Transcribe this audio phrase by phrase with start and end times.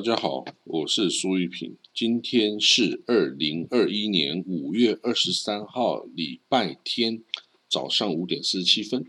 [0.00, 1.76] 大家好，我是苏玉平。
[1.92, 7.22] 今天是二零二一年五月二十三号，礼拜天
[7.68, 9.04] 早上五点四十七分。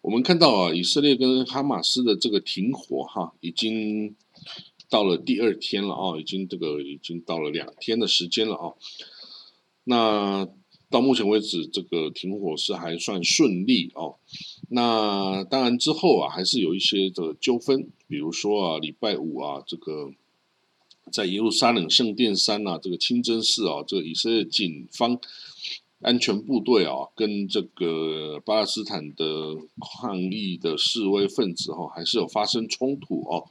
[0.00, 4.16] 我们看到啊，以色列跟哈马斯的这个停火哈，已经
[4.88, 8.72] 到了第二天了啊，已经这个已经到了两天的时间了啊。
[9.84, 10.48] 那
[10.88, 14.16] 到目前为止，这个停火是还算顺利哦。
[14.68, 20.12] 那当然之后啊，还是有一些的纠纷，比如说啊，礼拜五啊，这个
[21.12, 25.18] 在耶路撒冷圣殿山呐，这个清真寺啊，这个以色列警方
[26.00, 29.56] 安全部队啊，跟这个巴勒斯坦的
[30.00, 33.46] 抗议的示威分子哈，还是有发生冲突哦。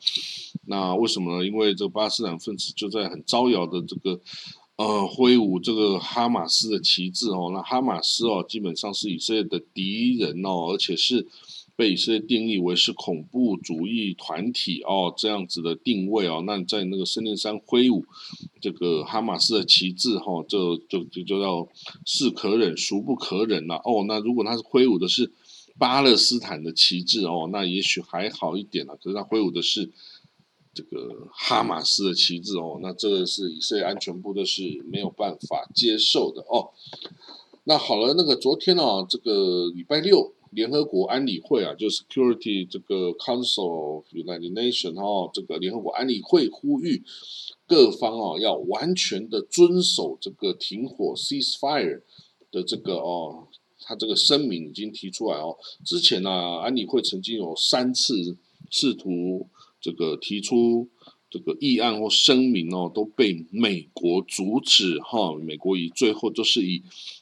[0.65, 1.45] 那为什么呢？
[1.45, 4.19] 因为这个巴勒斯坦分子就在很招摇的这个。
[4.77, 11.25] 呃，挥舞这个哈马斯的旗帜哦，那哈马斯哦，基本上是以色列的敌人哦，而且是
[11.77, 18.03] 被以色列定义为是恐怖主义团体哦，这样子的定位哦，那在那个圣殿山挥舞
[18.59, 21.69] 这个哈马斯的旗帜哈，就就就就叫
[22.05, 25.31] 是可忍孰不可忍了哦，那如果他是挥舞的是
[25.79, 29.93] 巴勒斯坦的旗帜哦，那也许还好一点了，可是他挥舞的是。
[30.75, 36.69] 这个哈马斯的旗帜哦，那这个是以色列安全部都是没有办法接受的哦。
[37.63, 47.03] 那好了，那个昨天啊，这个礼拜六，联合国安理会啊，就 Security 这个 Council United Nations 哦，这个联合国安理会呼吁
[47.65, 52.01] 各方啊，要完全的遵守这个停火 Ceasefire
[52.51, 53.47] 的这个哦，
[53.79, 55.57] 他这个声明已经提出来哦。
[55.85, 56.29] 之前呢，
[56.59, 58.35] 安理会曾经有三次
[58.69, 59.47] 试图。
[59.85, 60.89] 这个提出
[61.29, 65.35] 这个议案或声明哦，都被美国阻止哈。
[65.35, 66.81] 美国以最后都是以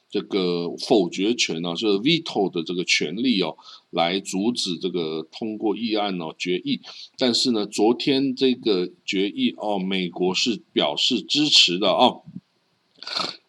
[0.10, 3.58] 这个否决权呢，就是 veto 的这个权利哦，
[3.90, 6.80] 来阻止这个通过议案哦决议。
[7.18, 12.22] 但是呢，昨天这个决议哦，美国是表示支持的哦。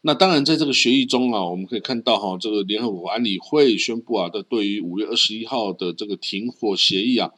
[0.00, 7.30] 那当然，在这个协议中啊，我们可以看到哈，这个联合国安理会宣布啊，的对于五月二十一号的这个停火协议啊。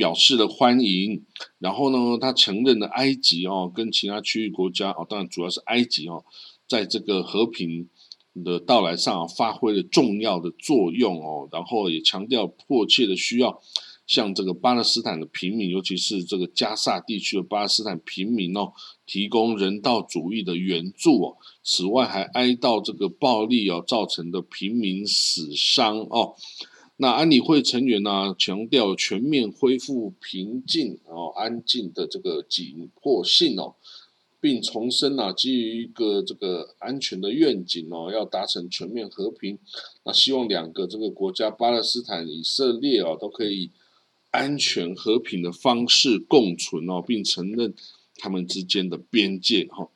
[0.00, 1.26] 表示了欢迎，
[1.58, 6.24] 然后呢，他承认了埃及哦，跟其他区域国家哦，当然主要是埃及哦，
[6.66, 7.90] 在这个和平
[8.42, 13.60] 的到来上发挥了重要的作用哦，然后也强调迫切的需要
[14.06, 18.72] 向这个巴勒斯坦的平民，尤其是这个加萨地区的巴勒斯坦平民哦，
[19.04, 21.36] 提供人道主义的援助哦。
[21.62, 26.36] 此外，还哀悼这个暴力哦造成的平民死伤哦。
[27.02, 33.74] 那安理会成员呢，强调全面恢复平静哦、安静的这个紧迫性哦，
[34.38, 39.58] 并重申啊，基于一个这个安全的愿景哦，要达成全面和平。
[40.04, 43.70] 那希望两个这个国家巴勒斯坦、以色列哦，都可以
[44.30, 47.72] 安全和平的方式共存哦，并承认
[48.16, 49.88] 他们之间的边界哈。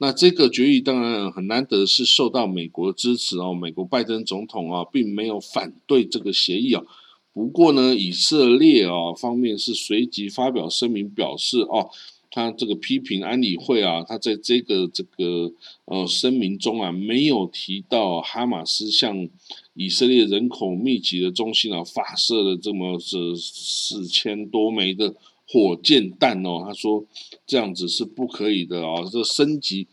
[0.00, 6.82] 那这个决议当然很难得是受到美国支持哦，美国拜登总统啊并没有反对这个协议啊。
[7.32, 11.90] 不过呢，以色列啊方面是随即发表声明表示哦，
[12.30, 15.52] 他这个批评安理会啊，他在这个这个
[15.86, 19.28] 呃声明中啊没有提到哈马斯向
[19.74, 25.14] 以色列人口密集的中心啊发射了这么这四千多枚的。
[25.50, 27.02] 火箭弹哦，他说
[27.46, 29.02] 这样子是不可以的啊！
[29.10, 29.88] 这升级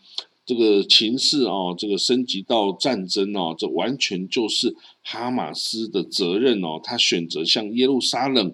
[0.45, 6.79] 这个情势哦，这个升级到战争哦，这完全就是哈马斯的责任哦。
[6.83, 8.53] 他选择向耶路撒冷，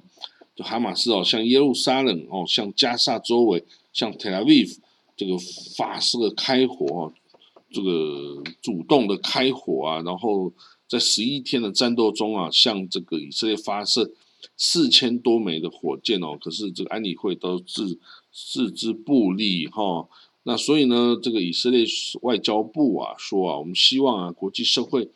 [0.56, 4.78] 就哈马斯哦，向耶路撒冷哦，向加萨周围，向 Tel Aviv
[5.18, 5.36] 这个
[5.76, 7.14] 发射开火，哦
[7.72, 10.54] 这个主动的开火啊，然后
[10.88, 14.12] 在十一天的战斗中啊，向这个以色列发射。
[14.58, 18.00] 四千多枚的火箭哦，可是这个安理会都置
[18.32, 20.08] 置之不理哈。
[20.44, 21.86] 那所以呢，这个以色列
[22.22, 25.10] 外交部啊说啊，我们希望啊，国际社会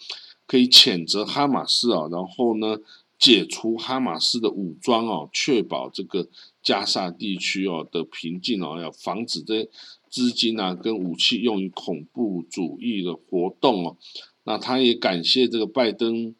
[0.45, 2.77] 可以谴责哈马斯啊，然后呢，
[3.17, 6.27] 解除哈马斯的武装哦，确保这个
[6.61, 9.67] 加沙地区哦的平静哦，要防止这
[10.09, 13.97] 资金啊跟武器用于恐怖主义的活动哦。
[14.43, 16.35] 那他也感谢这个拜登。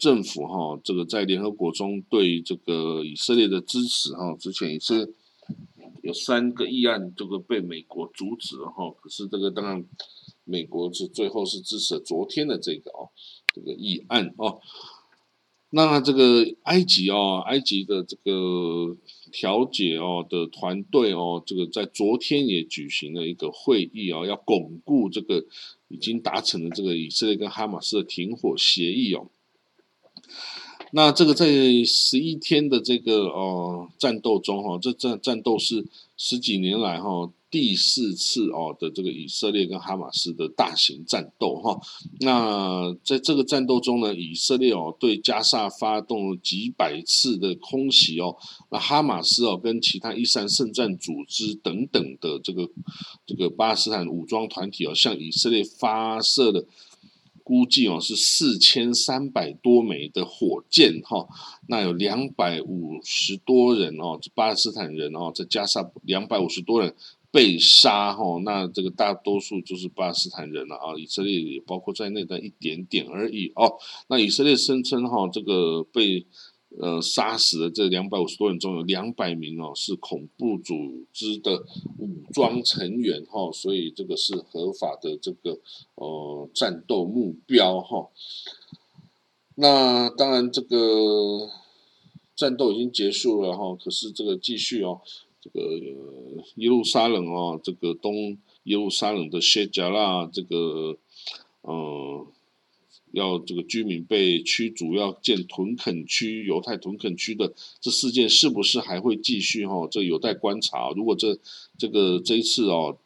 [0.00, 5.12] 政府哈，这个在联合国中对这个以色列的支持哈，之前也是
[6.02, 9.84] 有三个议案这个被美国阻止了哈，可是这个当然
[10.44, 13.10] 美国是最后是支持了昨天的这个哦
[13.54, 14.60] 这个议案哦。
[15.72, 18.96] 那这个埃及哦，埃及的这个
[19.30, 25.44] 调解哦的团队哦，这个在昨天也举行了一个会议哦，要巩固这个
[25.88, 29.30] 已经达成的这个以色列跟哈马斯的停火协议哦。
[30.92, 31.46] 那这个在
[31.84, 37.30] 十一天的这个呃战斗中哈，这战战斗是十几年来哈。
[37.52, 41.80] 第四次哦的这个以色列跟哈马斯的大型战斗哈，
[42.20, 48.36] 那在这个战斗中呢，以色列哦对加沙发动了几百次的空袭哦，
[48.70, 52.70] 那哈马斯哦跟其他伊斯兰圣战组织等等的这个
[53.26, 56.64] 这个巴勒斯坦武装团体哦，向以色列发射的
[57.50, 61.26] 估计哦是四千三百多枚的火箭哈，
[61.66, 66.94] 那有两百五十多人哦，巴勒斯坦人哦，再加上两百五十多人。
[67.32, 73.72] 被杀哈，那这个大多数就是巴勒斯坦人了啊，以色列也包括在内的一点点而已哦。
[74.08, 76.26] 那以色列声称哈，这个被
[76.78, 81.64] 呃杀死的这两百五十多人中有两百名哦是恐怖组织的
[81.98, 85.58] 武装成员哈，所以这个是合法的这个
[85.96, 88.08] 呃战斗目标哈。
[89.56, 91.50] 那当然这个
[92.34, 95.00] 战斗已经结束了哈，可是这个继续哦。
[95.42, 95.74] 这个
[96.56, 100.98] 耶路撒冷哦，这个东耶路撒冷的谢加拉，这个
[101.62, 102.26] 嗯，
[103.12, 109.88] 要这个居民被驱逐，要建屯垦区，犹太屯垦区的这事件是不是还会继续哈？
[109.90, 110.90] 这有待观察。
[110.96, 111.38] 如果这
[111.78, 112.98] 这个这一次哦。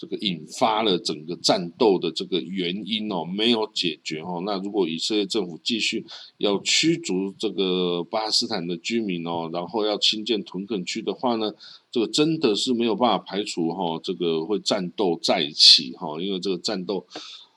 [0.00, 4.40] 这个引发了整个战斗的这个原因哦，没有解决哦。
[4.46, 6.06] 那如果以色列政府继续
[6.36, 11.52] 要驱逐这个巴勒斯坦的居民哦，然后要新建屯垦区的话呢，
[11.90, 17.04] 这个真的是没有办法排除哈，这个会战斗再起哈，因为这个战斗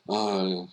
[0.08, 0.68] 啊。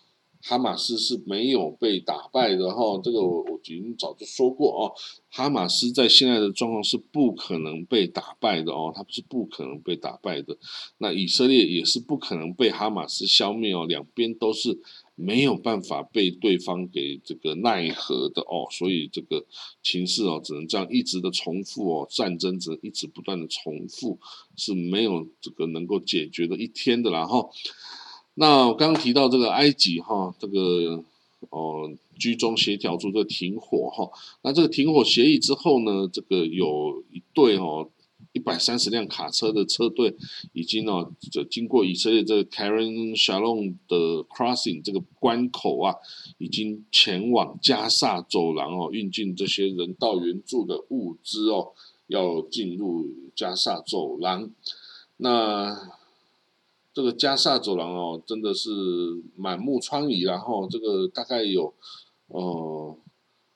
[0.49, 4.95] 哈马斯是没有被打败的哈，这个我我已经早就说过哦。
[5.31, 10.57] 哈马斯在现在的状况是不可能被打败的哦，它不是不可能被打败的。
[10.97, 14.81] 那以色列也是不可能被哈马斯消灭哦，两边都是
[15.15, 19.45] 没有办法被对方给这个奈何的哦，所以这个
[19.83, 24.19] 情势哦，只能这样一直的重复哦，战争只能一直不断的重复，
[24.57, 27.51] 是没有这个能够解决的一天的然后。
[28.41, 31.03] 那我刚刚提到这个埃及哈，这个
[31.51, 34.09] 哦居中协调出这个停火哈，
[34.43, 37.91] 那这个停火协议之后呢，这个有一队哦
[38.33, 40.15] 一百三十辆卡车的车队
[40.53, 43.97] 已经哦就经过以色列这个 Karen Shalom 的
[44.27, 45.97] Crossing 这个关口啊，
[46.39, 51.73] 已经前往加萨走廊哦，运进这些人道援助的物资哦，
[52.07, 54.49] 要进入加萨走廊，
[55.17, 55.98] 那。
[56.99, 58.71] 这个加萨走廊哦，真的是
[59.37, 61.73] 满目疮痍，然后这个大概有，
[62.27, 62.97] 呃，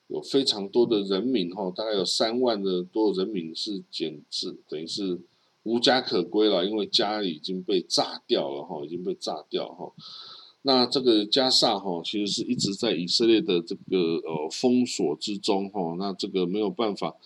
[0.07, 5.21] 有非常多的人民哈，大概有三万的多人民是简直等于是
[5.65, 9.93] 无家可归了，因为家已经被炸掉了哈，已经被炸掉哈。
[10.65, 15.97] 那这个加萨哈，其实是一直在以色列的这个呃封锁之中哈。
[15.99, 17.17] 那这个没有办法，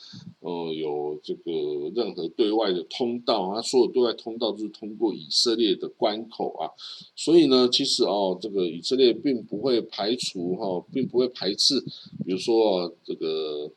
[0.41, 1.53] 呃，有这个
[1.95, 6.73] 任何对外的通道啊，所有对外通道都是通过以色列的关口啊。
[7.15, 11.79] 所以呢，其实哦，这个以色列并不会排除哈，并不会排斥，
[12.25, 13.71] 比如说这个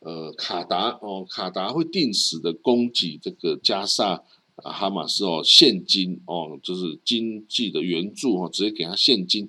[0.00, 4.22] 呃卡达哦，卡达会定时的供给这个加萨。
[4.56, 9.48] 啊，哈马斯哦，现金哦，就是经济的援助哦，直接给他现金。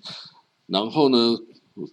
[0.66, 1.38] 然后呢，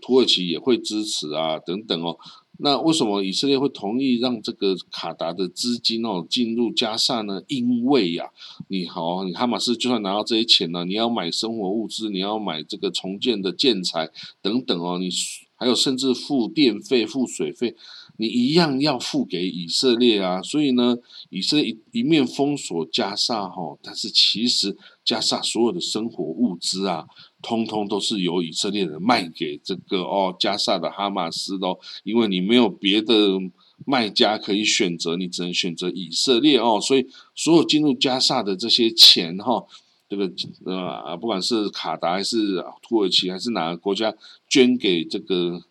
[0.01, 2.19] 土耳其也会支持啊，等等哦。
[2.63, 7.43] 那为什么以色列会同意让这个卡达的资金哦进入加萨呢？
[7.49, 8.31] 因为呀，
[8.69, 14.11] 你好，你哈马斯就算拿到这些钱呢，你要买生活物资，你要买这个重建的建材
[14.43, 15.09] 等等哦，你
[15.57, 17.75] 还有甚至付电费、付水费。
[18.21, 20.99] 你一样要付给以色列啊，所以呢，
[21.31, 27.07] 以色列一一面封锁加沙哈，但是其实加沙所有的生活物资啊，
[27.41, 31.67] 通通都是由以色列人卖给这个哦加沙的哈马斯的，
[32.05, 33.41] 因为你没有别的
[33.87, 39.65] 卖家可以选择，你只能选择以色列哦，所以所有进入加沙的这些钱哈，
[40.11, 40.31] 这个
[40.67, 44.15] 呃不管是卡达还是土耳其还是哪个国家
[44.47, 45.63] 捐给这个。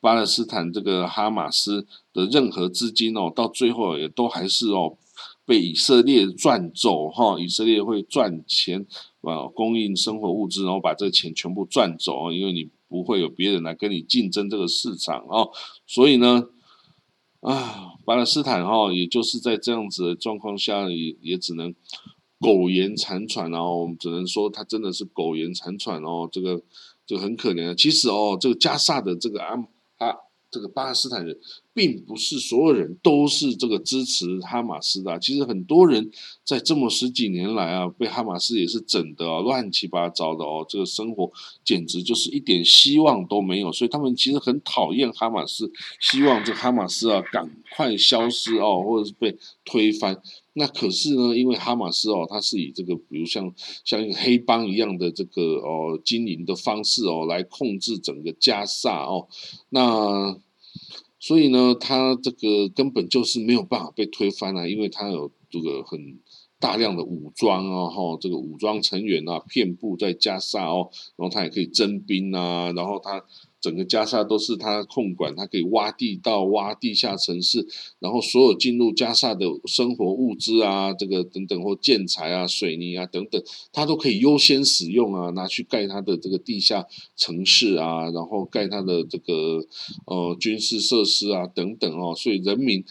[0.00, 4.96] 巴勒斯坦这个哈马斯的任何资金哦，到最后也都还是哦
[5.44, 8.86] 被以色列赚走哈，以色列会赚钱
[9.22, 15.50] 啊，供应生活物资，然后把这个钱全部赚走因为你不会有别人来跟你竞争这个市场哦，
[15.86, 16.44] 所以呢，
[17.40, 21.74] 啊，巴勒斯坦哈，也就是在这样子的状况下，也也只能
[22.38, 26.62] 苟延残喘哦，我们只能说他真的是苟延残喘哦，这个
[27.04, 27.74] 就很可怜。
[27.74, 29.66] 其实哦，这个加萨的这个安。
[30.50, 31.36] 这个巴勒斯坦人，
[31.78, 35.16] 并不是所有人都是这个支持哈马斯的。
[35.20, 36.10] 其实很多人
[36.42, 41.30] 在这么十几年来啊，被哈马斯也是整的乱七八糟的哦，这个生活
[41.64, 43.70] 简直就是一点希望都没有。
[43.70, 45.70] 所以他们其实很讨厌哈马斯，
[46.00, 50.20] 希望这哈马斯啊赶快消失哦，或者是被推翻。
[50.54, 53.54] 那可是呢，因为哈马斯哦，它是以这个比如像
[53.84, 59.28] 像一个黑帮一样的这个哦经营的方式哦，来控制整个加萨哦，
[59.68, 60.36] 那
[61.20, 66.18] 所以呢，他这个根本就是没有办法被推翻啊，因为他有这个很
[66.58, 73.24] 大量的武装啊，哈，这个武装成员啊，遍布在加沙哦，然后他也可以征兵啊，然后他。
[73.60, 77.66] 整个加沙都是他控管，他可以挖地道、挖地下城市，
[77.98, 86.86] 然后所有进入加沙的生活物资啊，这个等等或建材啊、水泥啊等等，他都可以优先使用啊，拿去盖他的这个地下
[87.16, 89.64] 城市啊，然后盖他的这个
[90.06, 92.84] 呃军事设施啊等等哦，所以人民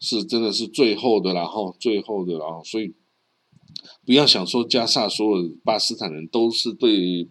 [0.00, 2.92] 是真的是最后的，然后最后的，然后所以
[4.04, 7.28] 不要想说加沙所有巴斯坦人都是对。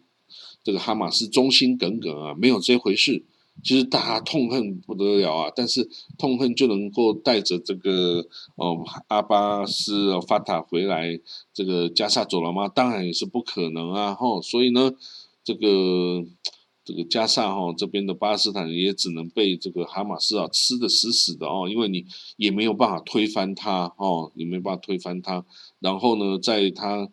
[0.68, 3.24] 这个哈马斯忠心耿耿啊，没有这回事。
[3.64, 11.18] 其实大家痛恨不得了啊，但是痛恨就能够带着这个哦阿巴斯法塔回来
[11.54, 12.68] 这个加沙走了吗？
[12.68, 14.14] 当然也是不可能啊！
[14.14, 14.92] 哈，所以呢，
[15.42, 16.26] 这个
[16.84, 22.06] 这个加萨哈这边的巴勒斯坦也只能被这个哈马斯啊吃的死死的哦，因为你
[22.36, 25.46] 也没有办法推翻他哦，也没办法推翻他。
[25.80, 27.08] 然后呢，在他。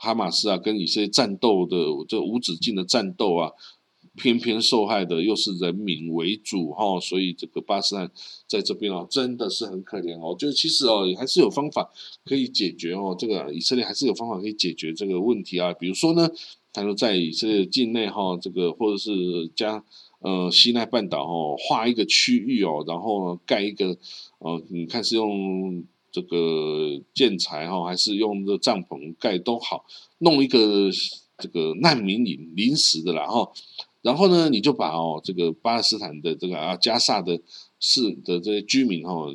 [0.00, 1.76] 哈马斯啊，跟以色列战斗的
[2.08, 3.50] 这无止境的战斗啊，
[4.14, 8.08] 偏偏受害的又是人民为主哈，所以这个巴斯坦
[8.46, 10.36] 在这边哦，真的是很可怜哦。
[10.38, 11.90] 就是其实哦，还是有方法
[12.24, 15.72] 可以解决哦，这个以色列还是有方法可以解决这个问题啊。
[15.72, 16.30] 比如说呢，
[16.72, 19.10] 他说在以色列境内哈，这个或者是
[19.56, 19.84] 加
[20.20, 23.98] 呃西奈半岛哈，划一个区域哦，然后盖一个
[24.38, 25.84] 呃，你看是用。
[26.10, 29.84] 这个建材哈，还是用这帐篷盖都好，
[30.18, 30.90] 弄一个
[31.36, 33.52] 这个难民营临时的啦哈，
[34.02, 37.40] 然后呢，你就把哦这个巴勒斯坦的这个啊加萨的
[37.78, 39.26] 市的这些居民哈，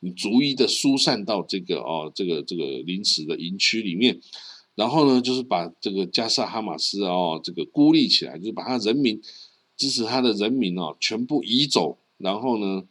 [0.00, 4.20] 你逐一的疏散到这个哦这个这个临时的营区里面，
[4.74, 9.20] 然后呢，就是把这个加萨哈马斯哦这个孤立起来，就是把他人民
[9.76, 12.84] 支持他的人民哦全部移走，然后呢。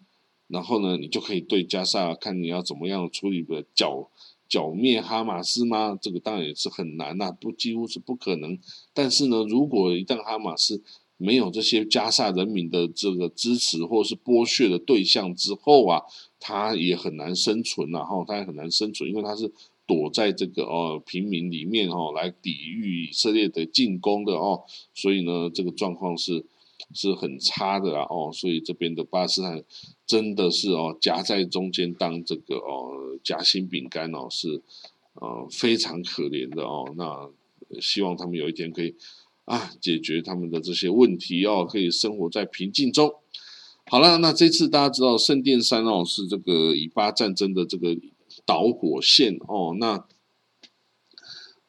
[0.51, 4.09] 然后呢，你就可以对加沙看你要怎么样处理的剿
[4.49, 5.97] 剿灭哈马斯吗？
[6.01, 8.59] 这个当然也是很难呐，不几乎是不可能。
[8.93, 10.83] 但是呢，如果一旦哈马斯
[11.17, 16.01] 没有这些加沙人民的这个支持或是剥削的对象之后啊，
[16.39, 19.51] 他也很难生存然后他也很难生存，因为他是
[19.87, 26.45] 躲在这个哦平民里面哦来抵御以色列的进攻的哦，所以呢，这个状况是。
[26.93, 29.63] 是很差的啦哦，所以这边的巴勒斯坦
[30.11, 32.91] 真的是哦夹在中间当这个哦
[33.23, 34.61] 夹心饼干哦是
[35.13, 36.93] 呃非常可怜的哦。
[36.97, 37.29] 那
[37.79, 38.93] 希望他们有一天可以
[39.45, 43.09] 啊解决他们的这些问题哦，可以生活在平静中。
[43.85, 47.97] 好了，那这次大家知道圣殿山哦是这个以巴战争的这个
[48.45, 50.05] 导火线哦，那。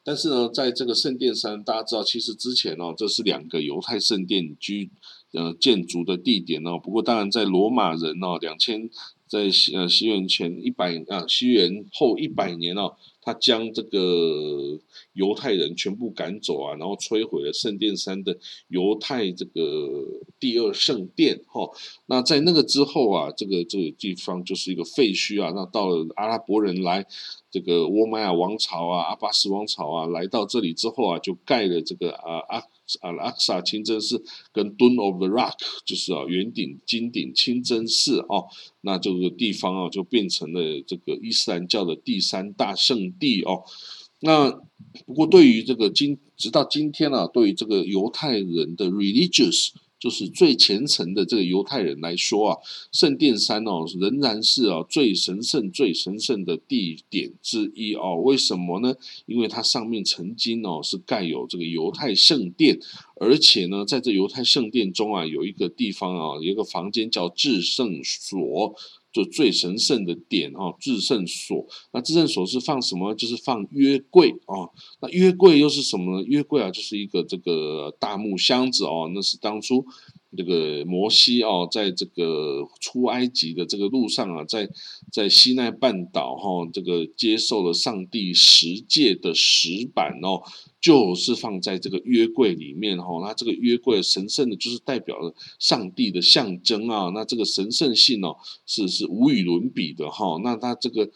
[0.05, 4.91] 但是呢，在这个圣殿山，大家知道，其实之前哦，这是两个犹太圣殿居
[5.33, 6.77] 呃建筑的地点呢。
[6.79, 8.91] 不过，当然在罗马人哦，两千
[9.29, 14.79] 在西呃西元前一百啊西元后一百年哦，他将这个
[15.15, 18.37] 犹太人全部赶走啊，然后摧毁了圣殿山的
[18.69, 20.05] 犹太这个
[20.39, 21.71] 第二圣殿哈。
[22.07, 25.53] 那在那个之后啊，这个这个地方就是一个废墟啊。
[25.55, 27.07] 那到了阿拉伯人来。
[27.53, 32.65] 这个沃玛亚王朝啊，阿巴斯王朝啊，来到这里之后啊，就盖了这个啊阿啊
[33.01, 34.23] 阿克萨清真寺
[34.53, 38.47] 跟 Dun of the Rock，就是啊圆顶金顶清真寺哦，
[38.83, 43.65] 那这个地方啊就变成了这个伊斯兰教的第三大圣地哦。
[44.21, 44.51] 那
[45.07, 49.71] 不过对于这个今直到今天啊，对于这个犹太人的 religious。
[50.03, 52.59] 就是最虔诚的这个犹太人来说啊，
[52.91, 58.17] 圣殿山哦仍然是啊最神圣、最神圣的地点之一哦。
[58.17, 58.93] 为什么呢？
[59.27, 62.81] 因为它上面曾经哦是盖有这个犹太圣殿，
[63.23, 68.75] 而且呢，在这犹太圣殿中啊，有一个地方啊，有一个房间叫至圣所。
[69.13, 71.67] 就最神圣的点啊，至圣所。
[71.93, 73.15] 那至圣所是放什么？
[73.15, 74.73] 就是放约柜啊。
[75.03, 76.25] 那约柜又是什么呢？
[76.27, 79.11] 约柜啊，就是一个这个大木箱子哦。
[79.15, 79.85] 那是当初
[80.37, 84.69] 这个摩西哦，在这个出埃及的这个路上啊，在
[85.11, 90.43] 在西奈半岛哈，这个接受了上帝十诫的石板哦，
[90.81, 93.21] 就是放在这个约柜里面哈。
[93.21, 97.11] 那这个约柜神圣的，就是代表了上帝的象征啊。
[97.15, 98.37] 那这个神圣性哦，
[98.67, 100.41] 是是无与伦比的哈。
[100.43, 101.11] 那它这个。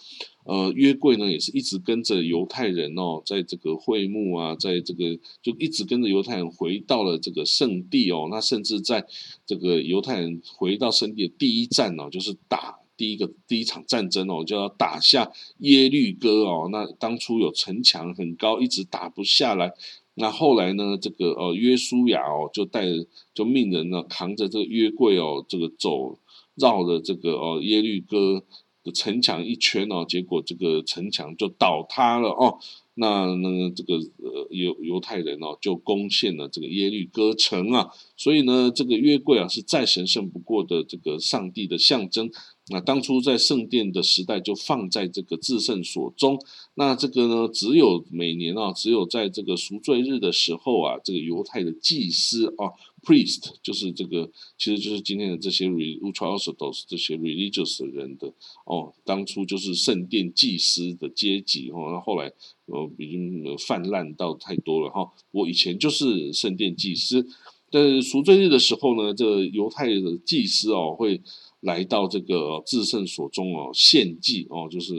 [0.46, 8.28] 呃，约柜呢也是一直跟着犹太人哦，在这个会幕啊，在这个就一直跟着犹太人回到了这个圣地哦。
[8.30, 9.04] 那甚至在
[9.44, 16.68] 这个犹太人回到圣地的第一站哦，就是打第一个第一场战争哦，就要打下耶律哥哦。
[16.70, 19.72] 那当初有城墙很高，一直打不下来。
[20.14, 22.86] 那后来呢，这个呃约书亚哦，就带
[23.34, 26.16] 就命人呢扛着这个约柜哦，这个走
[26.54, 28.44] 绕着这个哦耶律哥。
[28.92, 32.58] 城墙一圈哦，结果这个城墙就倒塌了哦。
[32.98, 37.88] 那那个这个呃犹犹太人哦，就攻陷了这个耶律哥城啊。
[38.16, 42.30] 所以呢，这个约柜啊是再神圣不过的这个上帝的象征。
[42.68, 46.40] 那当初在圣殿的时代就放在这个至圣所中。
[46.74, 52.72] 那这个呢，只有每年啊，只有在这个赎罪日的时候啊，这个犹太的祭司啊。
[53.06, 58.34] Priest 就是这个，其实就是今天的这些 Ultra Orthodox 这些 religious 人的
[58.64, 62.32] 哦，当初就是圣殿祭司的阶级哦，那后来
[62.64, 65.08] 呃已经泛滥到太多了哈。
[65.30, 67.24] 我以前就是圣殿祭司，
[67.70, 71.22] 在赎罪日的时候呢，这个犹太的祭司哦会
[71.60, 74.94] 来到这个至圣所中哦献祭哦，就是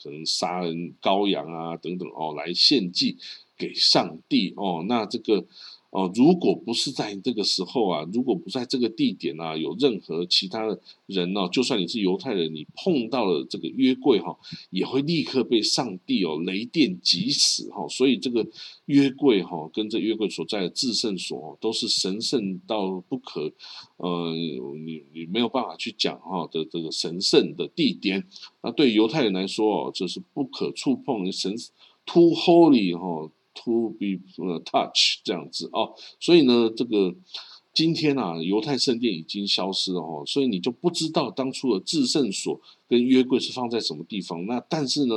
[0.00, 3.16] 可能杀人羔羊啊等等哦来献祭
[3.56, 5.44] 给上帝哦，那这个。
[5.90, 17.88] 哦，如果不是在这个时候啊，如果不在这个地点啊，有任何其他的人呢，就算你是犹太人，你碰到了这个约柜哈，也会立刻被上帝哦雷电击死哈。
[17.88, 18.46] 所以这个
[18.84, 23.50] 约柜哈，跟这约柜所在的至圣所都是神圣到不可，
[23.96, 28.22] 呃，你你没有办法去讲哈的这个神圣的地点。
[28.62, 31.56] 那对犹太人来说哦，这是不可触碰神
[32.04, 33.30] ，too holy 哈。
[33.64, 34.20] To be
[34.64, 37.12] touch 这样子哦，所以呢，这个
[37.74, 44.46] 今天啊，犹太圣殿已经消失了哦，所以你就不知道当初的至圣所跟约柜是放在什么地方。
[44.46, 45.14] 那但是呢，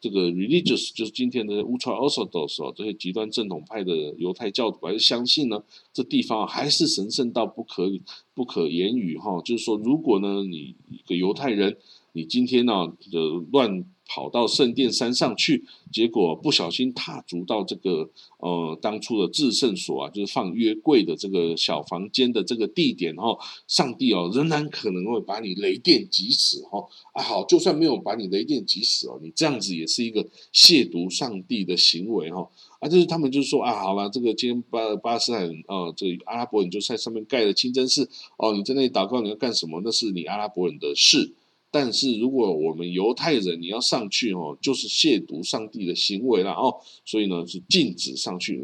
[0.00, 5.60] 这个 religious 就是今天的 ultra orthodox 哦，这些极端正统派的犹太教徒还是相信呢，
[5.92, 7.90] 这地方还是神圣到不可
[8.34, 9.42] 不可言语哈。
[9.42, 11.76] 就是说，如果呢，你一个犹太人，
[12.12, 13.18] 你今天呢的
[13.50, 13.84] 乱。
[14.12, 39.80] 跑到圣殿山上去，结果不小心踏足到这个呃当初的至圣所啊，就是放约柜的这个小房间的这个地点哦，上帝哦仍然可能会把你雷电击死哈啊好，就算没有把你雷电击死哦，你这样子也是一个亵渎上帝的行为哈啊，就是他们就是说啊好了，这个今天巴巴勒斯坦呃这个阿拉伯人就在上面盖了清真寺哦，你在那里祷告你要干什么？
[39.84, 41.32] 那是你阿拉伯人的事。
[41.72, 48.60] 但是如果我们犹太人你要上去哦，就是亵渎上帝的行为了哦，所以呢是禁止上去。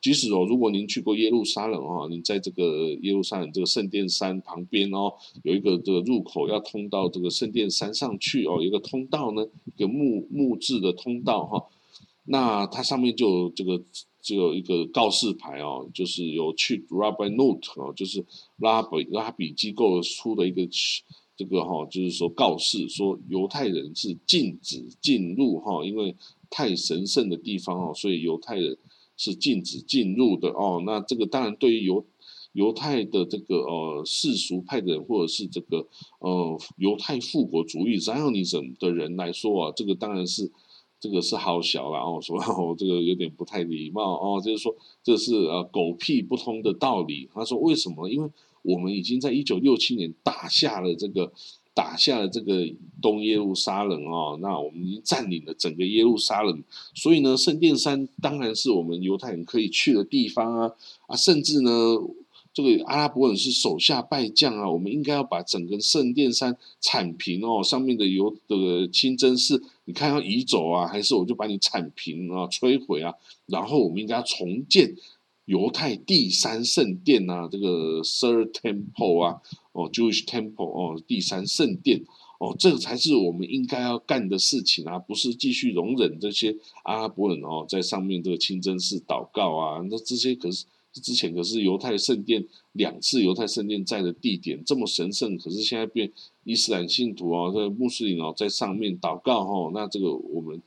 [0.00, 5.12] 即使哦，如果您去过耶路撒冷哦，您在这个耶路撒冷这个圣殿山旁边哦，
[5.44, 11.66] 有一个这个入口要通到这个圣殿山上去哦，有一个通道呢，一个木木质的通道哈，
[12.24, 13.80] 那它上面就有这个
[14.20, 18.24] 就有一个告示牌哦，就是有去 Rabbi Note 哦，就是
[18.56, 20.66] 拉比拉比机构出的一个。
[21.40, 26.14] 这个哈，就是说告示说犹太人是禁止进入哈，因为
[26.50, 28.76] 太神圣的地方哦，所以犹太人
[29.16, 30.82] 是禁止进入的哦。
[30.84, 32.04] 那这个当然对于犹
[32.52, 40.52] 犹太的这个呃世俗派的人，或者是这个呃犹太复国主义 Zionism 的人来说啊，这个当然是
[41.00, 47.30] 这个是好小了哦，说哦这个有点不太礼貌哦，就是说这是呃狗屁不通的道理。
[47.32, 48.10] 他说为什么？
[48.10, 48.28] 因为
[48.62, 51.32] 我们已经在一九六七年打下了这个，
[51.72, 52.68] 打下了这个
[53.00, 56.62] 东耶路撒冷啊，那我们已经占领了整个耶路撒冷，
[56.94, 60.72] 所以呢，圣殿山当然是我们犹太人可以去的地方啊
[61.06, 61.70] 啊，甚至呢，
[62.52, 73.14] 这个阿拉伯人是手下败将啊，我们应该要把整个圣殿山铲平哦，上面的犹的清真寺，你看要移走啊，还是我就把你铲平啊，摧毁啊，
[73.46, 74.94] 然后我们应该要重建。
[75.46, 79.40] 犹太第三圣殿呐，这个 Third Temple 啊，
[79.72, 82.04] 哦，Jewish Temple 哦，第三圣殿
[82.38, 96.12] 哦，这个才是我们应该要干的事情啊，不是继续容忍这些阿拉伯人哦，在上面这个清真寺祷告啊，那这些可是之前可是犹太圣殿两次犹太圣殿在的地点这么神圣，可是现在变
[96.44, 100.62] 伊斯兰信徒啊，这穆斯林哦在上面祷告哦，那这个我们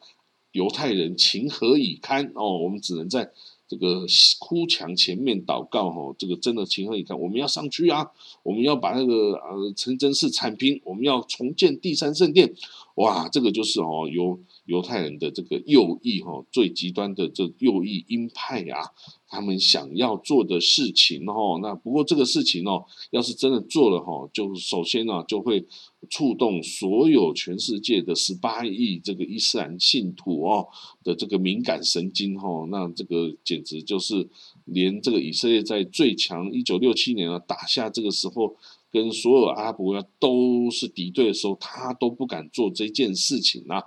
[0.51, 2.57] 犹太人情何以堪哦？
[2.57, 3.31] 我们只能在。
[3.67, 4.05] 这个
[4.39, 7.19] 哭墙前面祷告哈，这个真的情何以堪？
[7.19, 8.11] 我们要上去啊，
[8.43, 12.53] 我们要把那个呃城真寺铲平，我们要重建第三圣殿。
[12.95, 18.91] 哇，这个就是哦，有犹太人的这个右翼哈，最极端的这右翼鹰派啊，
[19.27, 21.59] 他们想要做的事情哦。
[21.61, 25.65] 那不过这个事情哦，要是真的做了哈，就首先呢就会
[26.09, 30.67] 触动所有全世界的十八亿这个伊斯兰信徒哦
[31.03, 32.65] 的这个敏感神经哈。
[32.69, 34.29] 那这个简直就是
[34.65, 38.55] 连这个以色列在最强一九六七年啊打下这个时候。
[38.93, 43.81] 跟所有阿拉伯都是敌对的时候，他都不敢做这件事情啊。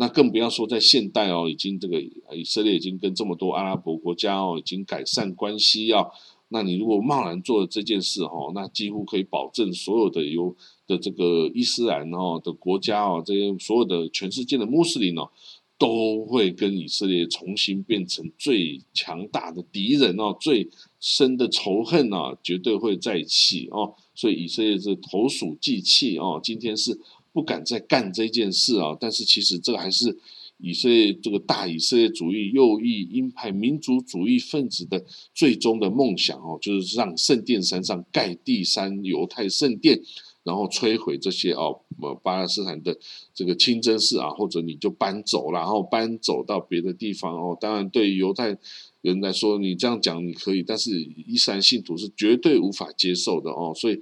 [0.00, 6.06] 那更不要说在现代哦，已经这个以色列已经跟这么多阿拉伯国家哦，已经改善关系啊。
[6.48, 15.28] 那你如果贸然做了这件事哈，那几乎可以保证所有的有的这个伊斯兰哦的国家哦，这些所有的全世界的穆斯林哦，
[15.76, 23.94] 都会跟以色列重新变成最强大的敌人哦，最深的仇恨啊，绝对会再起哦。
[24.14, 26.98] 所以以色列是投鼠忌器哦，今天是
[27.32, 28.96] 不敢再干这件事啊。
[29.00, 30.18] 但是其实这还是
[30.58, 40.00] 以色列这个大以色列主义右翼鹰派民族主义分子的最终的梦想哦，就是让圣殿山上盖第三犹太圣殿，
[40.42, 42.98] 然后摧毁这些哦，呃巴勒斯坦的
[43.34, 47.56] 这个清真寺啊，或者你就搬走，然后搬走到别的地方哦。
[47.60, 48.58] 当然对犹太。
[49.02, 53.72] 人来说，你这样讲你可以，但是伊斯兰信徒是绝对无法接受的哦。
[53.74, 53.98] 所以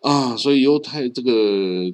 [0.00, 1.92] 啊，所以犹太这个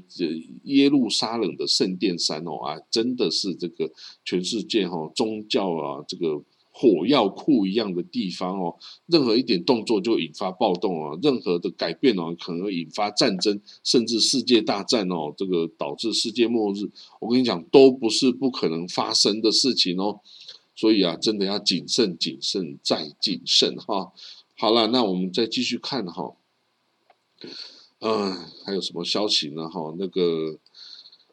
[0.63, 3.91] 耶路撒冷的圣殿山哦啊，真的是这个
[4.25, 6.41] 全世界哈宗教啊这个
[6.71, 8.77] 火药库一样的地方哦。
[9.07, 16.89] 任何一点动作就引发暴动啊，任何的改变哦，可能引发战争，甚至世界大战哦，这个导致世界末日。
[17.19, 20.21] 我跟你讲，都不是不可能发生的事情哦。
[20.77, 24.13] 所以啊，真的要谨慎、谨慎再谨慎哈。
[24.55, 26.37] 好了，那我们再继续看哈。
[28.01, 28.33] 嗯，
[28.65, 29.69] 还有什么消息呢？
[29.69, 30.59] 哈，那个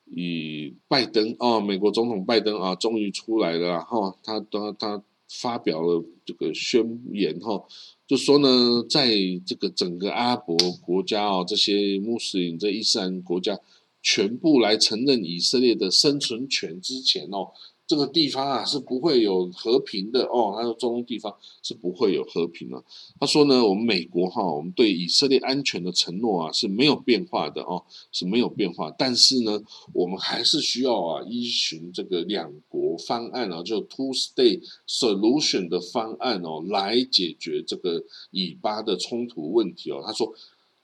[0.06, 4.17] 以拜登啊，美国总统拜登啊，终于出来了哈。
[4.23, 7.65] 他他他发表了这个宣言哈，
[8.08, 9.10] 就说呢，在
[9.45, 13.60] 这个整个阿拉伯国家哦，这些穆斯林、这伊斯兰国家
[14.02, 17.52] 全部来承认以色列的生存权之前哦。
[17.93, 22.84] 这个地方啊是不会有和平的哦，他说中东地方是不会有和平的。
[23.19, 28.89] 他说呢，我们美国哈，我们对以色列安全的承诺啊是没有变化的哦，是没有变化。
[28.97, 29.62] 但是呢，
[29.93, 40.01] 我们还是需要啊依循这个两国方案啊，就 two state solution 的方案哦，来解决这个以巴的冲突问题哦。
[40.03, 40.34] 他说。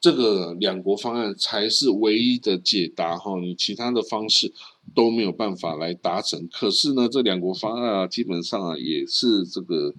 [0.02, 4.54] 这个两国方案才是唯一的解答哈，你其他的方式
[4.94, 6.48] 都没有办法来达成。
[6.52, 9.94] 可是呢，这两国方案啊，基本上啊也是这个，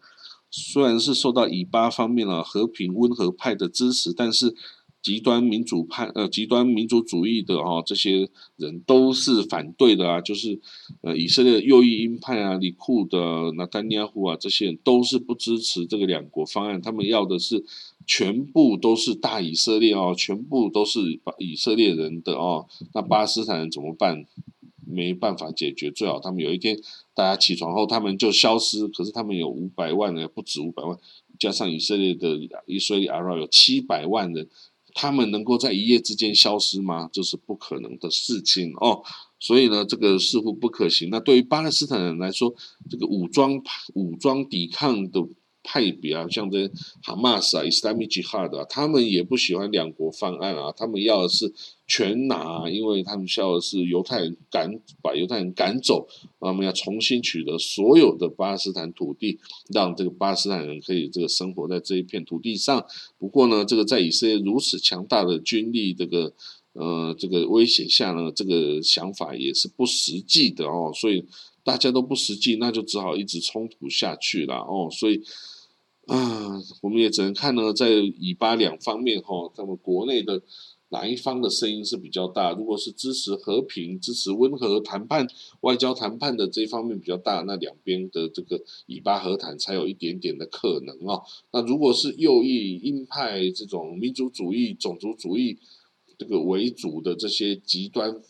[0.51, 4.55] 虽然是受到以巴方面啊和平温和派的支持，但是。
[5.03, 10.61] 极端民主派呃，极端民族主义的啊，这些人都是反对的啊，就是
[11.01, 17.65] 呃，以色列右翼鹰派啊，里库的纳丹尼亚胡啊，这些人都是不支持这个两国方案，他们要的是
[18.07, 24.27] 全部都是大以色列哦，全部都是以色列人的哦，那巴勒斯坦人怎么办？
[24.93, 26.79] 没办法解决，最好他们有一天
[27.15, 28.87] 大家起床后，他们就消失。
[28.89, 30.99] 可是他们有五百万人，不止五百万，
[31.39, 34.49] 加上以色列的以色列阿拉有七百万人。
[34.93, 37.09] 他们能够在一夜之间消失吗？
[37.13, 39.03] 这是不可能的事情哦。
[39.39, 41.09] 所以呢，这个似乎不可行。
[41.11, 42.55] 那对于巴勒斯坦人来说，
[42.91, 43.63] 这个武装
[43.95, 45.27] 武装抵抗的。
[45.63, 46.69] 派别啊，像这
[47.03, 51.53] 哈马斯啊、Islamic Jihad 啊，他们也不喜欢两国方案啊，他们要的是
[51.87, 56.09] 全拿，因为他们需要的是犹太人赶把犹太人赶走，
[56.41, 62.85] 他们要重新取得所有的巴勒斯坦土地，让这个巴勒斯坦人可以这个生活在这一片土地上。
[63.19, 66.33] 不过呢，这个在以色列如此强大的军力这个
[66.73, 71.25] 呃这个威胁下呢，这个想法也是不实际的哦，所以
[71.65, 75.23] 大家都不实际，那就只好一直冲突下去了哦，所以。
[76.07, 80.43] 啊，我们也只能看呢，在以巴两方面哈，他们国内的
[80.89, 82.51] 哪一方的声音是比较大？
[82.53, 85.25] 如果是支持和平、支持温和谈判、
[85.61, 91.23] 外交谈判的这一方面比较大，那两边的这个以巴和谈才有一点点的可能哦。
[91.53, 95.59] 那如果是右翼鹰派这种民族主义、种族主义
[96.19, 98.21] 这个为主的这些极端。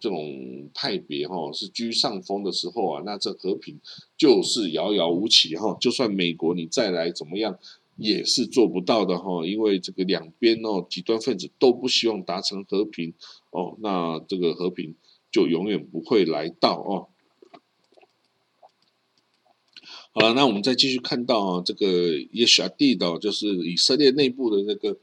[0.00, 3.80] 这种派别哈是居上风的时候啊，那这和平
[4.16, 5.76] 就是遥遥无期哈。
[5.80, 7.58] 就算美国你再来怎么样，
[7.96, 9.46] 也是做不到的哈。
[9.46, 13.14] 因为这个两边哦，极端分子都不希望达成和平
[13.50, 14.94] 哦，那这个和平
[15.30, 17.08] 就永远不会来到哦。
[20.14, 24.98] 好了，那我们再继续看到啊，这个耶沙蒂的，就是以色列内部的那个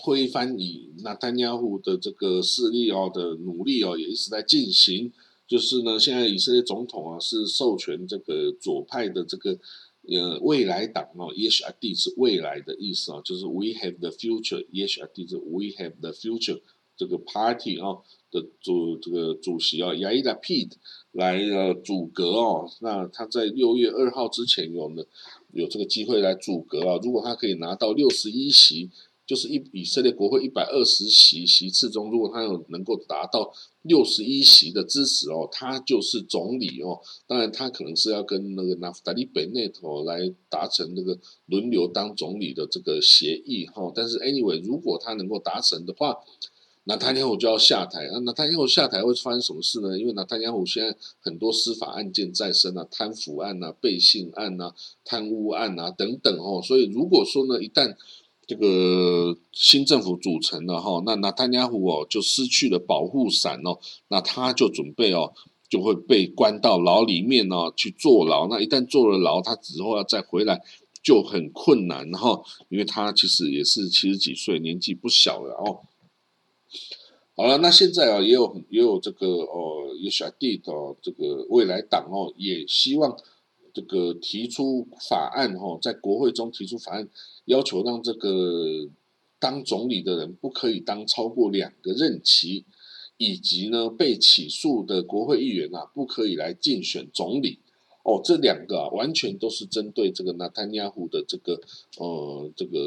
[0.00, 5.12] 推翻以纳坦雅胡的这个势力哦的努力哦，也一直在进行。
[5.46, 9.58] 就是呢，现在以色列总统啊是授权这个左派的这个
[10.06, 16.60] 呃未来党哦，耶沙蒂是未来的意思啊，就是 We have the future，耶沙蒂是 We have the future
[16.96, 17.98] 这个 party 啊
[18.30, 20.76] 的主这个主席啊，亚伊拉 Pete。
[21.12, 25.02] 来呃阻隔哦，那他在六月二号之前有呢
[25.52, 27.00] 有这个机会来阻隔啊。
[27.02, 28.88] 如果他可以拿到六十一席，
[29.28, 36.98] 就是一以色列国会一百二十席席次中，如果他有能够达到六十一席的支持哦，他就是总理哦。
[37.26, 43.92] 当然他可能是要跟那个纳夫达利贝内头来达成那个轮流当总理的这个协议哈。
[43.94, 46.16] 但是 anyway，如果他能够达成的话。
[46.90, 49.98] 那他尼亚就要下台，那那他尼亚下台会发生什么事呢？
[49.98, 57.94] 因为那他尼亚现在很多司法案件在身啊，贪腐案啊、背信案啊、贪污案啊等等哦，所以如果说呢，一旦
[58.48, 65.34] 这个新政府组成了哈，那那他尼亚哦就失去了保护伞哦，那他就准备哦
[65.68, 68.48] 就会被关到牢里面哦去坐牢。
[68.48, 70.62] 那一旦坐了牢，他之后要再回来
[71.02, 75.80] 就很困难哈，因为他其实也是七十几岁，年纪不小了哦。
[77.36, 83.14] 好了，那现在啊，也有也有这个哦，也小弟的这个未来党哦，也希望
[83.74, 87.08] 这个提出法案哦，在国会中提出法案，
[87.48, 88.88] 要求让这个
[89.38, 92.64] 当总理的人不可以当超过两个任期，
[93.16, 97.58] 以及呢被起诉的国会议员啊，不可以来竞选总理。
[98.04, 101.60] 哦，这两个啊，完全都是针对这个纳坦亚胡的这个
[101.98, 102.78] 呃这个。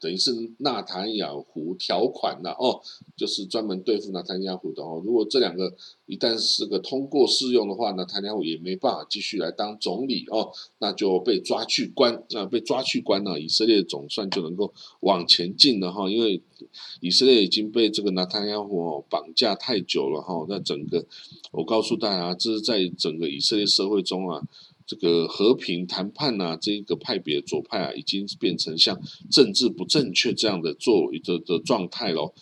[0.00, 2.80] 等于是纳坦雅胡条款呐，哦，
[3.16, 5.02] 就是专门对付纳坦雅胡的哦。
[5.04, 5.74] 如果这两个
[6.06, 16.08] 一旦是个通过适用的话，那纳坦雅胡也没办法继续来当总理哦，那就被抓去关，那被抓去关呢，以色列总算就能够往前进了哈。
[16.08, 16.40] 因为
[17.00, 20.46] 以色列已经被这个纳坦雅胡绑架太久了哈。
[20.48, 21.04] 那整个，
[21.50, 24.42] 我告诉大家，这是在整个以色列社会中啊。
[24.88, 28.98] 这个和平谈判呐，这个派别左派啊，已经变成像
[29.30, 32.32] 政治不正确这样的作的的状态喽。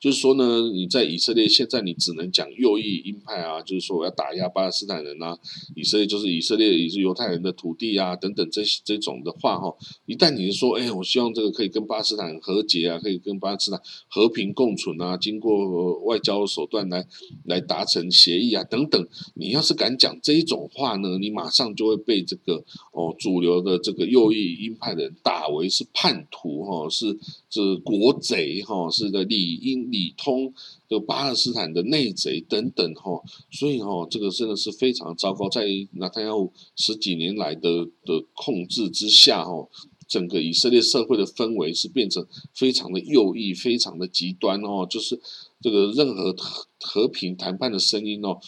[0.00, 5.36] 就是说呢，你在以色列现在你只能讲右翼鹰派啊，就是说我要打压巴勒斯坦人啊，
[5.74, 9.74] 以色列就是以色列也是犹太人的土地啊，等等这些这种的话哈，
[10.06, 17.04] 一旦你说，哎，我希望这个可以跟巴勒斯坦和解啊，可以跟巴勒斯坦和平共存啊，经过外交手段来
[17.44, 27.18] 来达成协议啊，等等，你要是敢讲这一种话呢，你马上就会被这个哦主流的这个右翼鹰派的人打为是叛徒哈，是
[27.50, 29.87] 是国贼哈，是的理应。
[29.90, 30.52] 里通
[30.88, 35.48] 的巴勒斯坦的内贼等等哈，所以哈，这个真的是非常糟糕。
[35.48, 39.68] 在纳坦雅胡十几年来的的控制之下哈，
[40.06, 44.86] 整个以色列社会的氛围是变成非常的右翼、非常的极端哦。
[44.88, 45.20] 就是
[45.60, 46.34] 这个任何
[46.80, 48.38] 和平谈判的声音哦，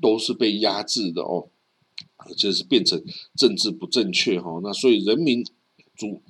[0.00, 1.48] 都是被压制的哦，
[2.36, 3.02] 就是变成
[3.36, 4.60] 政治不正确哈。
[4.62, 5.44] 那所以人民
[5.96, 6.20] 主。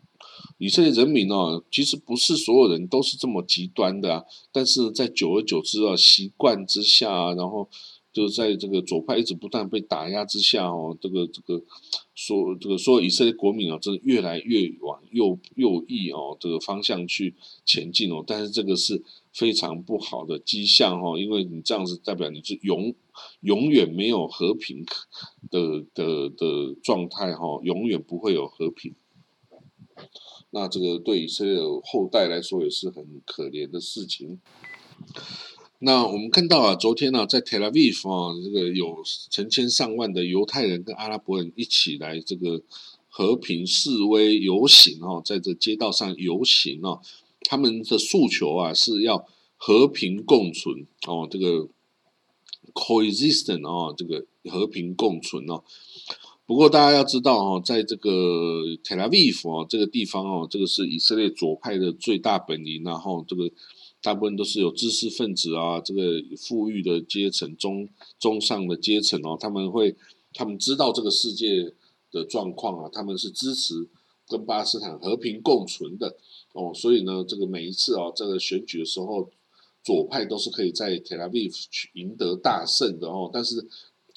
[0.58, 7.68] 以色列人民哦，其实不是所有人都是这么极端的啊，但是在久而久之啊，习惯之下啊，然后
[8.12, 11.62] 就在这个左派一直不断被打压之下哦，这个这个
[12.14, 19.00] 说这个说以色列国民啊，真的越来越往右右翼哦这个方向去前进哦，但是这个是
[19.32, 22.92] 非常不好的迹象哦，因为你这样子代表你是永
[23.42, 24.84] 永远没有和平
[25.50, 28.96] 的的的状态哈，永远不会有和平。
[30.50, 34.40] 那这个对以色列后代来说也是很可怜的事情。
[35.80, 38.96] 那我们看到啊，昨天呢，在 Tel Aviv 啊，这个有
[39.30, 42.62] 成千上万的犹太人跟阿拉伯人一起来这个
[43.08, 47.00] 和平示威游行哦，在这街道上游行哦，
[47.42, 49.24] 他们的诉求啊是要
[49.56, 51.68] 和平共存哦，这个
[52.72, 55.62] coexistent 哦，这个和平共存哦。
[56.48, 58.10] 不过大家要知道哦，在这个
[58.82, 63.50] Tel Aviv 哦这个地方哦，这个是以色列左派的最大本营，然后这个
[64.00, 66.02] 大部分都是有知识分子啊，这个
[66.38, 67.86] 富裕的阶层、中
[68.18, 69.94] 中上的阶层哦，他们会
[70.32, 71.70] 他们知道这个世界
[72.10, 73.86] 的状况啊，他们是支持
[74.26, 76.16] 跟巴勒斯坦和平共存的
[76.54, 79.28] 哦，所以呢，这个每一次哦，这个选举的时候，
[79.84, 81.52] 左派都是可以在 Tel Aviv
[81.92, 83.68] 赢得大胜的哦，但是。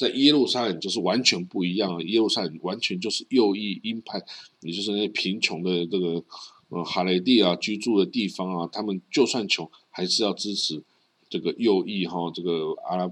[0.01, 4.19] 在耶路撒冷就是完全不一样，耶路撒冷完全就是右翼鹰派，
[4.61, 6.23] 也就是那些贫穷的这个
[6.69, 10.81] 呃哈雷蒂啊居住的地方啊，他们就算穷还是要支持
[11.29, 13.11] 这个右翼哈，这个阿拉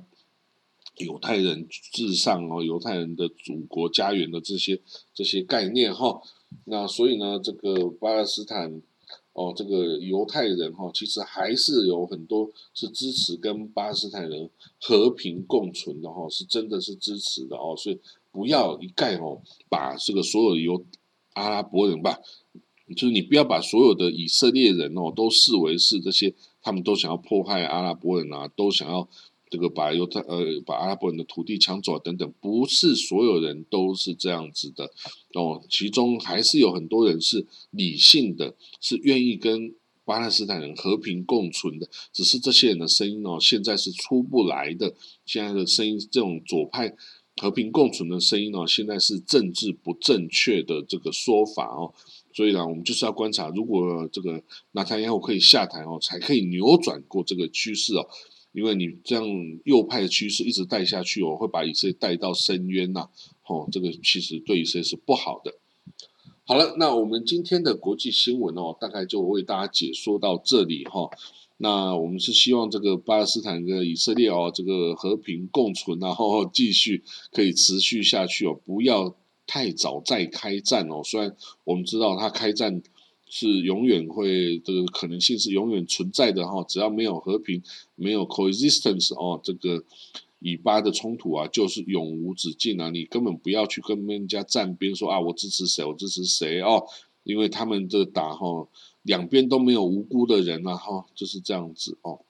[0.98, 4.82] 犹太人至上哦，犹太人的祖国家园的这些
[5.14, 6.20] 这些概念哈。
[6.66, 8.82] 那所以呢，这个巴勒斯坦
[9.34, 17.76] 哦，这个犹太人哈，其实还是有很多是支持跟巴勒斯坦人和平共存的哈，是真的是支持的哦。
[17.78, 18.00] 所以
[18.32, 20.86] 不要一概哦，把这个所有犹
[21.34, 22.20] 阿拉伯人吧。
[22.96, 29.08] 就是你不要把所有的以色列人哦都视为是这些，他们都想要迫害阿拉伯人啊，都想要
[29.50, 34.92] 这个把犹太呃把阿拉伯人的土地抢走等等，不是所有人都是这样子的
[35.34, 39.74] 哦，其中还是有很多人是理性的，是愿意跟
[40.06, 44.94] 巴勒斯坦人和平共存的，只是这些人的声音哦现在是出不来的，
[45.26, 46.96] 现在的声音这种左派
[47.42, 51.94] 和平共存的声音哦，现在是政治不正确的这个说法哦。
[52.34, 58.08] 所以呢，我们就是要观察，如果这个纳坦雅胡可以下台哦，才可以扭转过这个趋势哦。
[58.52, 59.26] 因为你这样
[59.64, 63.10] 右派的趋势一直带下去哦，会把以色列带到深渊呐。
[63.48, 65.56] 哦，这个其实对以色列是不好的。
[66.46, 71.10] 好了，那我们今天的国际新闻哦，大概就为大家解说到这里哈。
[71.58, 79.16] 那我们是希望这个巴勒斯坦跟以色列哦，这个和平共存，然后继续可以持续下去哦，不要。
[79.52, 82.84] 太早再开战哦，虽然我们知道它开战
[83.30, 87.62] 是永远会这个可能性是永远存在的哈，只要没有和平，
[87.96, 89.84] 没有 coexistence 哦，这个
[90.40, 92.90] 以巴的冲突啊，就是永无止境啊！
[92.90, 96.84] 你根本不要去跟人家站边说啊，我支持谁，我支持谁哦，
[97.24, 98.68] 因为他们这打哈，
[99.04, 102.22] 两边都没有无辜的人啊哈，就是这样子哦。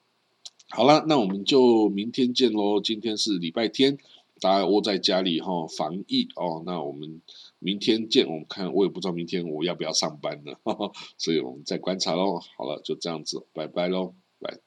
[0.68, 3.98] 好了，那我们就明天见喽，今天是礼拜天。
[4.40, 6.62] 大家窝在家里哈，防疫哦。
[6.64, 7.20] 那我们
[7.58, 8.26] 明天见。
[8.26, 10.52] 我们看，我也不知道明天我要不要上班呢，
[11.18, 12.40] 所以我们再观察喽。
[12.56, 14.60] 好了，就这样子，拜拜喽，拜。